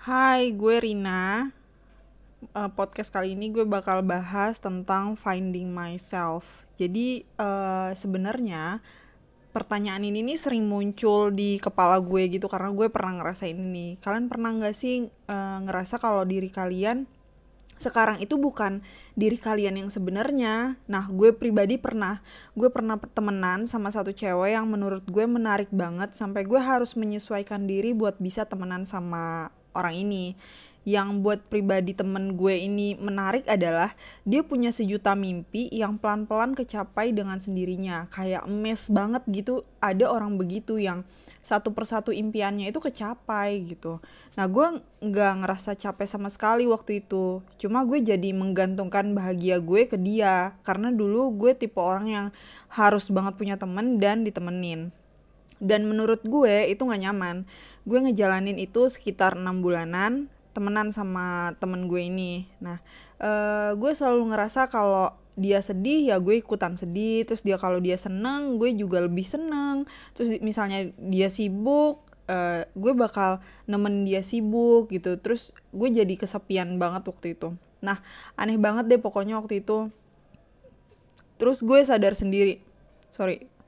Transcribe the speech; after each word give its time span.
Hai, 0.00 0.56
gue 0.56 0.80
Rina. 0.80 1.52
Eh, 2.40 2.70
podcast 2.72 3.12
kali 3.12 3.36
ini 3.36 3.52
gue 3.52 3.68
bakal 3.68 4.00
bahas 4.00 4.56
tentang 4.56 5.12
finding 5.12 5.68
myself. 5.76 6.64
Jadi 6.80 7.20
eh, 7.20 7.90
sebenarnya 7.92 8.80
pertanyaan 9.52 10.00
ini 10.00 10.24
nih 10.24 10.40
sering 10.40 10.64
muncul 10.64 11.28
di 11.28 11.60
kepala 11.60 12.00
gue 12.00 12.32
gitu 12.32 12.48
karena 12.48 12.72
gue 12.72 12.88
pernah 12.88 13.20
ngerasain 13.20 13.52
ini. 13.52 14.00
Kalian 14.00 14.32
pernah 14.32 14.56
nggak 14.56 14.72
sih 14.72 15.04
eh, 15.04 15.58
ngerasa 15.68 16.00
kalau 16.00 16.24
diri 16.24 16.48
kalian 16.48 17.04
sekarang 17.76 18.24
itu 18.24 18.40
bukan 18.40 18.80
diri 19.20 19.36
kalian 19.36 19.84
yang 19.84 19.92
sebenarnya. 19.92 20.80
Nah, 20.88 21.12
gue 21.12 21.36
pribadi 21.36 21.76
pernah, 21.76 22.24
gue 22.56 22.72
pernah 22.72 22.96
temenan 22.96 23.68
sama 23.68 23.92
satu 23.92 24.16
cewek 24.16 24.56
yang 24.56 24.64
menurut 24.64 25.04
gue 25.04 25.28
menarik 25.28 25.68
banget 25.68 26.16
sampai 26.16 26.48
gue 26.48 26.60
harus 26.60 26.96
menyesuaikan 26.96 27.68
diri 27.68 27.92
buat 27.92 28.16
bisa 28.16 28.48
temenan 28.48 28.88
sama 28.88 29.52
orang 29.74 29.94
ini. 29.96 30.38
Yang 30.88 31.08
buat 31.20 31.40
pribadi 31.52 31.92
temen 31.92 32.40
gue 32.40 32.56
ini 32.56 32.96
menarik 32.96 33.44
adalah 33.52 33.92
dia 34.24 34.40
punya 34.40 34.72
sejuta 34.72 35.12
mimpi 35.12 35.68
yang 35.68 36.00
pelan-pelan 36.00 36.56
kecapai 36.56 37.12
dengan 37.12 37.36
sendirinya. 37.36 38.08
Kayak 38.08 38.48
emes 38.48 38.88
banget 38.88 39.20
gitu, 39.28 39.68
ada 39.84 40.08
orang 40.08 40.40
begitu 40.40 40.80
yang 40.80 41.04
satu 41.40 41.72
persatu 41.72 42.12
impiannya 42.12 42.68
itu 42.68 42.80
kecapai 42.80 43.64
gitu. 43.64 44.00
Nah 44.36 44.44
gue 44.48 44.80
nggak 45.04 45.32
ngerasa 45.44 45.76
capek 45.76 46.08
sama 46.08 46.32
sekali 46.32 46.64
waktu 46.68 47.04
itu. 47.04 47.44
Cuma 47.60 47.84
gue 47.84 48.00
jadi 48.00 48.32
menggantungkan 48.32 49.12
bahagia 49.12 49.60
gue 49.60 49.84
ke 49.84 50.00
dia. 50.00 50.56
Karena 50.64 50.88
dulu 50.88 51.32
gue 51.36 51.52
tipe 51.56 51.80
orang 51.80 52.06
yang 52.08 52.26
harus 52.72 53.12
banget 53.12 53.36
punya 53.36 53.56
temen 53.60 54.00
dan 54.00 54.24
ditemenin. 54.24 54.92
Dan 55.60 55.86
menurut 55.86 56.24
gue 56.24 56.72
itu 56.72 56.82
gak 56.82 57.04
nyaman. 57.04 57.44
Gue 57.84 58.00
ngejalanin 58.00 58.56
itu 58.56 58.88
sekitar 58.88 59.36
enam 59.36 59.60
bulanan 59.60 60.32
temenan 60.50 60.90
sama 60.90 61.54
temen 61.62 61.86
gue 61.86 62.10
ini. 62.10 62.48
Nah, 62.58 62.82
uh, 63.22 63.70
gue 63.78 63.92
selalu 63.94 64.34
ngerasa 64.34 64.66
kalau 64.66 65.14
dia 65.38 65.62
sedih 65.62 66.10
ya 66.10 66.16
gue 66.18 66.42
ikutan 66.42 66.74
sedih. 66.74 67.22
Terus 67.28 67.46
dia 67.46 67.56
kalau 67.56 67.78
dia 67.78 67.94
seneng 67.94 68.58
gue 68.58 68.74
juga 68.74 69.04
lebih 69.04 69.24
seneng. 69.24 69.86
Terus 70.18 70.40
misalnya 70.42 70.90
dia 70.98 71.30
sibuk 71.30 72.02
uh, 72.26 72.66
gue 72.74 72.92
bakal 72.98 73.38
nemenin 73.70 74.08
dia 74.08 74.22
sibuk 74.26 74.90
gitu. 74.90 75.16
Terus 75.22 75.54
gue 75.70 75.88
jadi 75.92 76.14
kesepian 76.18 76.76
banget 76.82 77.06
waktu 77.06 77.38
itu. 77.38 77.54
Nah 77.80 78.02
aneh 78.34 78.58
banget 78.58 78.90
deh 78.90 79.00
pokoknya 79.00 79.38
waktu 79.38 79.62
itu. 79.62 79.88
Terus 81.38 81.62
gue 81.62 81.78
sadar 81.86 82.18
sendiri. 82.18 82.60
Sorry 83.14 83.59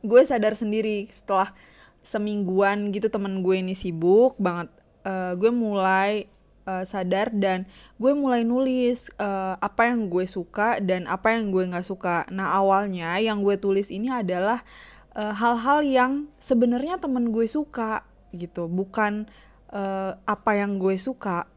gue 0.00 0.22
sadar 0.24 0.56
sendiri 0.56 1.08
setelah 1.12 1.52
semingguan 2.00 2.92
gitu 2.96 3.12
temen 3.12 3.44
gue 3.44 3.60
ini 3.60 3.76
sibuk 3.76 4.36
banget 4.40 4.72
uh, 5.04 5.36
gue 5.36 5.52
mulai 5.52 6.24
uh, 6.64 6.84
sadar 6.84 7.32
dan 7.32 7.64
gue 8.00 8.12
mulai 8.12 8.44
nulis 8.44 9.12
uh, 9.20 9.56
apa 9.60 9.92
yang 9.92 10.08
gue 10.12 10.24
suka 10.24 10.80
dan 10.80 11.08
apa 11.08 11.36
yang 11.36 11.52
gue 11.52 11.64
nggak 11.68 11.86
suka. 11.86 12.28
Nah 12.32 12.56
awalnya 12.56 13.16
yang 13.20 13.42
gue 13.44 13.56
tulis 13.56 13.88
ini 13.92 14.10
adalah 14.10 14.62
hal-hal 15.10 15.82
uh, 15.82 15.86
yang 15.86 16.12
sebenarnya 16.38 17.02
temen 17.02 17.34
gue 17.34 17.42
suka 17.50 18.06
gitu, 18.30 18.70
bukan 18.70 19.26
uh, 19.74 20.14
apa 20.22 20.50
yang 20.54 20.78
gue 20.78 20.94
suka. 20.94 21.50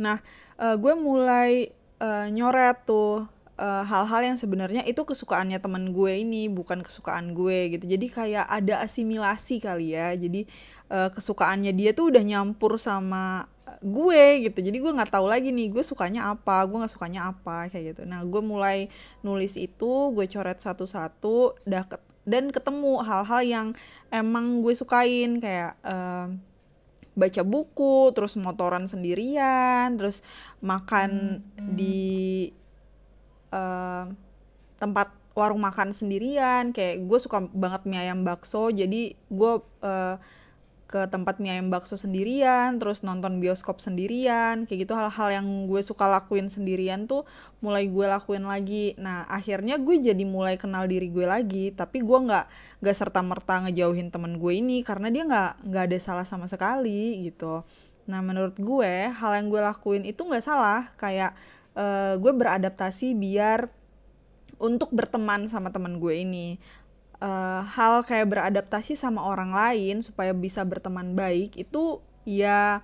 Nah 0.00 0.24
uh, 0.56 0.76
gue 0.80 0.94
mulai 0.96 1.68
uh, 2.00 2.26
nyoret 2.32 2.80
tuh 2.88 3.28
hal-hal 3.60 4.20
uh, 4.24 4.26
yang 4.32 4.38
sebenarnya 4.40 4.82
itu 4.88 5.04
kesukaannya 5.04 5.60
temen 5.60 5.92
gue 5.92 6.24
ini 6.24 6.48
bukan 6.48 6.80
kesukaan 6.80 7.36
gue 7.36 7.76
gitu. 7.76 7.84
Jadi 7.84 8.06
kayak 8.08 8.46
ada 8.48 8.80
asimilasi 8.80 9.60
kali 9.60 9.92
ya. 9.92 10.16
Jadi 10.16 10.48
uh, 10.88 11.12
kesukaannya 11.12 11.76
dia 11.76 11.92
tuh 11.92 12.08
udah 12.08 12.24
nyampur 12.24 12.80
sama 12.80 13.44
gue 13.84 14.48
gitu. 14.48 14.58
Jadi 14.64 14.80
gue 14.80 14.92
nggak 14.96 15.12
tahu 15.12 15.28
lagi 15.28 15.52
nih 15.52 15.68
gue 15.68 15.84
sukanya 15.84 16.32
apa 16.32 16.64
gue 16.64 16.76
nggak 16.80 16.94
sukanya 16.96 17.36
apa 17.36 17.68
kayak 17.68 17.94
gitu. 17.96 18.02
Nah 18.08 18.24
gue 18.24 18.42
mulai 18.42 18.88
nulis 19.20 19.60
itu 19.60 20.10
gue 20.16 20.24
coret 20.24 20.56
satu-satu 20.56 21.60
dan 22.24 22.44
ketemu 22.48 23.00
hal-hal 23.04 23.40
yang 23.44 23.66
emang 24.08 24.64
gue 24.64 24.72
sukain. 24.72 25.36
Kayak 25.36 25.76
uh, 25.84 26.32
baca 27.10 27.42
buku 27.44 28.14
terus 28.16 28.38
motoran 28.38 28.86
sendirian 28.86 29.98
terus 29.98 30.24
makan 30.64 31.42
hmm. 31.42 31.74
di 31.76 32.48
tempat 34.80 35.08
warung 35.34 35.62
makan 35.62 35.94
sendirian 35.94 36.74
kayak 36.74 37.06
gue 37.06 37.18
suka 37.18 37.46
banget 37.54 37.86
mie 37.86 38.02
ayam 38.02 38.26
bakso 38.26 38.70
jadi 38.74 39.14
gue 39.14 39.52
uh, 39.82 40.16
ke 40.90 41.06
tempat 41.06 41.38
mie 41.38 41.54
ayam 41.54 41.70
bakso 41.70 41.94
sendirian, 41.94 42.82
terus 42.82 43.06
nonton 43.06 43.38
bioskop 43.38 43.78
sendirian, 43.78 44.66
kayak 44.66 44.90
gitu 44.90 44.98
hal-hal 44.98 45.30
yang 45.30 45.46
gue 45.70 45.78
suka 45.86 46.10
lakuin 46.10 46.50
sendirian 46.50 47.06
tuh 47.06 47.22
mulai 47.62 47.86
gue 47.86 48.10
lakuin 48.10 48.42
lagi. 48.42 48.98
Nah 48.98 49.22
akhirnya 49.30 49.78
gue 49.78 50.02
jadi 50.02 50.24
mulai 50.26 50.58
kenal 50.58 50.90
diri 50.90 51.06
gue 51.06 51.30
lagi, 51.30 51.70
tapi 51.70 52.02
gue 52.02 52.18
nggak 52.26 52.46
nggak 52.82 52.96
serta 52.98 53.22
merta 53.22 53.62
ngejauhin 53.62 54.10
temen 54.10 54.42
gue 54.42 54.52
ini 54.58 54.82
karena 54.82 55.14
dia 55.14 55.22
nggak 55.30 55.50
nggak 55.70 55.84
ada 55.94 55.98
salah 56.02 56.26
sama 56.26 56.50
sekali 56.50 57.22
gitu. 57.22 57.62
Nah 58.10 58.18
menurut 58.18 58.58
gue 58.58 59.14
hal 59.14 59.32
yang 59.38 59.46
gue 59.46 59.62
lakuin 59.62 60.02
itu 60.02 60.26
nggak 60.26 60.42
salah, 60.42 60.90
kayak 60.98 61.38
uh, 61.74 62.14
gue 62.18 62.32
beradaptasi 62.32 63.14
biar 63.18 63.70
untuk 64.60 64.92
berteman 64.92 65.48
sama 65.48 65.72
temen 65.74 65.98
gue 65.98 66.14
ini. 66.22 66.48
Uh, 67.20 67.60
hal 67.68 68.00
kayak 68.00 68.32
beradaptasi 68.32 68.96
sama 68.96 69.20
orang 69.20 69.52
lain 69.52 70.00
supaya 70.00 70.32
bisa 70.32 70.64
berteman 70.64 71.12
baik 71.12 71.52
itu 71.60 72.00
ya 72.24 72.80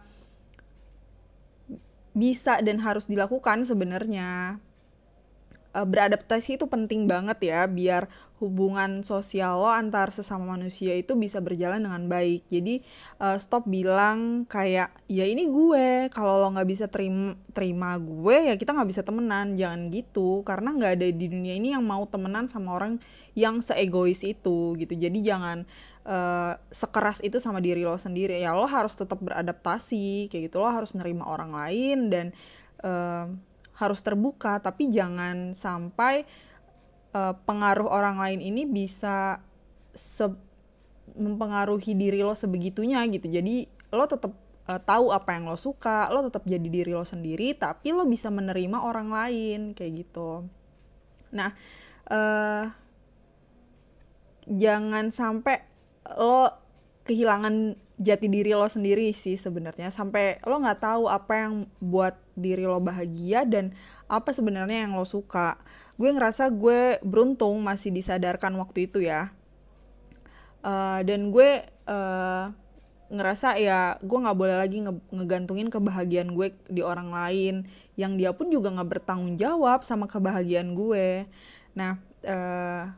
bisa 2.13 2.61
dan 2.61 2.77
harus 2.81 3.09
dilakukan 3.09 3.65
sebenarnya 3.65 4.61
uh, 5.77 5.85
beradaptasi 5.85 6.57
itu 6.57 6.65
penting 6.65 7.05
banget 7.05 7.53
ya 7.53 7.69
biar 7.69 8.09
hubungan 8.37 9.01
sosial 9.01 9.65
lo 9.65 9.73
antar 9.73 10.13
sesama 10.13 10.45
manusia 10.57 10.93
itu 10.93 11.17
bisa 11.17 11.41
berjalan 11.41 11.81
dengan 11.81 12.05
baik. 12.09 12.45
Jadi 12.53 12.85
uh, 13.21 13.41
stop 13.41 13.65
bilang 13.65 14.45
kayak 14.45 14.93
ya 15.09 15.25
ini 15.25 15.49
gue 15.49 16.13
kalau 16.13 16.41
lo 16.41 16.53
nggak 16.53 16.69
bisa 16.69 16.85
terima 16.89 17.33
terima 17.57 17.97
gue 17.97 18.53
ya 18.53 18.55
kita 18.61 18.77
nggak 18.77 18.89
bisa 18.93 19.03
temenan. 19.05 19.57
Jangan 19.57 19.89
gitu 19.89 20.45
karena 20.45 20.69
nggak 20.77 20.93
ada 21.01 21.07
di 21.09 21.27
dunia 21.29 21.57
ini 21.57 21.73
yang 21.73 21.85
mau 21.85 22.05
temenan 22.09 22.49
sama 22.49 22.77
orang 22.77 23.01
yang 23.33 23.65
seegois 23.65 24.21
itu 24.21 24.77
gitu. 24.77 24.93
Jadi 24.93 25.25
jangan 25.25 25.65
uh, 26.05 26.61
sekeras 26.69 27.25
itu 27.25 27.41
sama 27.41 27.65
diri 27.65 27.89
lo 27.89 27.97
sendiri. 27.97 28.37
Ya 28.37 28.53
lo 28.53 28.69
harus 28.69 28.93
tetap 29.01 29.17
beradaptasi 29.25 30.29
kayak 30.29 30.53
gitu. 30.53 30.61
Lo 30.61 30.69
harus 30.69 30.93
nerima 30.93 31.25
orang 31.25 31.57
lain 31.57 32.13
dan 32.13 32.27
uh, 32.85 33.33
harus 33.77 34.01
terbuka 34.01 34.57
tapi 34.59 34.89
jangan 34.89 35.53
sampai 35.53 36.25
uh, 37.13 37.37
pengaruh 37.45 37.89
orang 37.89 38.17
lain 38.17 38.41
ini 38.41 38.65
bisa 38.65 39.41
mempengaruhi 41.17 41.97
diri 41.97 42.21
lo 42.21 42.37
sebegitunya 42.37 43.05
gitu. 43.09 43.29
Jadi 43.29 43.69
lo 43.93 44.05
tetap 44.05 44.33
uh, 44.69 44.81
tahu 44.83 45.15
apa 45.15 45.37
yang 45.37 45.49
lo 45.49 45.57
suka 45.57 46.11
lo 46.11 46.27
tetap 46.27 46.45
jadi 46.45 46.67
diri 46.67 46.93
lo 46.93 47.07
sendiri 47.07 47.55
tapi 47.57 47.95
lo 47.95 48.05
bisa 48.05 48.29
menerima 48.33 48.81
orang 48.81 49.09
lain 49.13 49.61
kayak 49.73 49.93
gitu. 50.05 50.45
Nah 51.33 51.53
uh, 52.11 52.65
jangan 54.47 55.11
sampai 55.11 55.63
lo 56.17 56.51
kehilangan 57.07 57.86
jati 57.97 58.29
diri 58.29 58.53
lo 58.53 58.69
sendiri 58.69 59.09
sih 59.17 59.41
sebenarnya. 59.41 59.89
Sampai 59.89 60.37
lo 60.45 60.61
nggak 60.61 60.81
tahu 60.85 61.09
apa 61.09 61.49
yang 61.49 61.55
buat 61.81 62.17
diri 62.37 62.69
lo 62.69 62.81
bahagia 62.81 63.49
dan 63.49 63.73
apa 64.07 64.37
sebenarnya 64.37 64.87
yang 64.89 64.93
lo 64.95 65.09
suka. 65.09 65.57
Gue 65.97 66.13
ngerasa 66.13 66.53
gue 66.53 67.01
beruntung 67.01 67.57
masih 67.65 67.91
disadarkan 67.91 68.53
waktu 68.61 68.89
itu 68.89 69.01
ya. 69.01 69.33
Uh, 70.61 71.01
dan 71.07 71.33
gue 71.33 71.63
uh, 71.89 72.53
ngerasa 73.07 73.55
ya 73.63 74.03
gue 74.03 74.19
nggak 74.19 74.35
boleh 74.35 74.57
lagi 74.59 74.83
nge 74.83 74.93
ngegantungin 75.15 75.71
kebahagiaan 75.73 76.37
gue 76.37 76.53
di 76.69 76.85
orang 76.85 77.11
lain. 77.11 77.65
Yang 77.97 78.13
dia 78.21 78.31
pun 78.37 78.53
juga 78.53 78.69
nggak 78.77 79.01
bertanggung 79.01 79.41
jawab 79.41 79.89
sama 79.89 80.05
kebahagiaan 80.05 80.77
gue. 80.77 81.25
Nah 81.73 81.97
uh, 82.29 82.93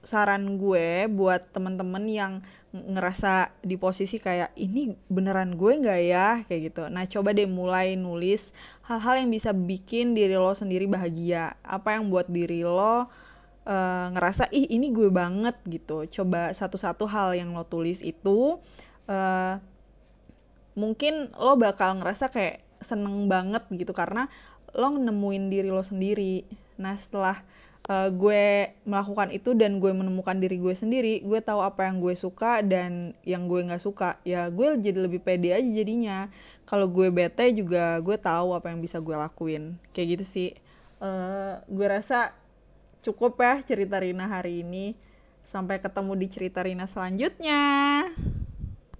saran 0.00 0.56
gue 0.56 1.04
buat 1.12 1.52
temen-temen 1.52 2.04
yang 2.08 2.32
ngerasa 2.72 3.52
di 3.60 3.76
posisi 3.76 4.16
kayak 4.16 4.54
ini 4.56 4.96
beneran 5.12 5.60
gue 5.60 5.72
nggak 5.76 6.00
ya? 6.06 6.28
Kayak 6.48 6.60
gitu. 6.72 6.82
Nah 6.88 7.04
coba 7.04 7.36
deh 7.36 7.44
mulai 7.44 7.98
nulis 8.00 8.56
hal-hal 8.88 9.20
yang 9.20 9.30
bisa 9.30 9.52
bikin 9.52 10.16
diri 10.16 10.40
lo 10.40 10.56
sendiri 10.56 10.88
bahagia. 10.88 11.58
Apa 11.66 12.00
yang 12.00 12.08
buat 12.08 12.32
diri 12.32 12.64
lo 12.64 12.80
uh, 13.66 14.06
ngerasa 14.16 14.48
ih 14.54 14.72
ini 14.72 14.88
gue 14.94 15.12
banget 15.12 15.56
gitu. 15.68 16.08
Coba 16.08 16.56
satu-satu 16.56 17.04
hal 17.04 17.36
yang 17.36 17.52
lo 17.52 17.68
tulis 17.68 18.00
itu 18.00 18.56
uh, 19.10 19.54
mungkin 20.78 21.28
lo 21.36 21.60
bakal 21.60 22.00
ngerasa 22.00 22.32
kayak 22.32 22.64
seneng 22.80 23.28
banget 23.28 23.68
gitu 23.76 23.92
karena 23.92 24.32
lo 24.72 24.88
nemuin 24.94 25.52
diri 25.52 25.68
lo 25.68 25.84
sendiri. 25.84 26.46
Nah 26.80 26.96
setelah 26.96 27.44
uh, 27.90 28.08
gue 28.14 28.70
melakukan 28.86 29.34
itu 29.34 29.50
dan 29.58 29.82
gue 29.82 29.90
menemukan 29.90 30.38
diri 30.38 30.62
gue 30.62 30.70
sendiri 30.70 31.26
gue 31.26 31.40
tahu 31.42 31.58
apa 31.58 31.90
yang 31.90 31.98
gue 31.98 32.14
suka 32.14 32.62
dan 32.62 33.18
yang 33.26 33.50
gue 33.50 33.66
nggak 33.66 33.82
suka 33.82 34.22
ya 34.22 34.46
gue 34.46 34.78
jadi 34.78 34.98
lebih 35.02 35.20
pede 35.20 35.50
aja 35.50 35.66
jadinya. 35.66 36.30
Kalau 36.70 36.86
gue 36.86 37.10
bete 37.10 37.50
juga 37.50 37.98
gue 37.98 38.14
tahu 38.14 38.54
apa 38.54 38.70
yang 38.70 38.78
bisa 38.78 39.02
gue 39.02 39.16
lakuin. 39.18 39.74
Kayak 39.90 40.22
gitu 40.22 40.24
sih. 40.24 40.50
Uh, 41.02 41.58
gue 41.66 41.86
rasa 41.90 42.30
cukup 43.02 43.34
ya 43.42 43.58
cerita 43.66 43.98
Rina 43.98 44.30
hari 44.30 44.62
ini. 44.62 44.94
Sampai 45.50 45.82
ketemu 45.82 46.14
di 46.14 46.26
cerita 46.30 46.62
Rina 46.62 46.86
selanjutnya 46.86 47.58